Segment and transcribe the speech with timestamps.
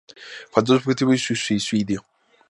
[0.49, 2.03] Faltó su objetivo y su suicidio.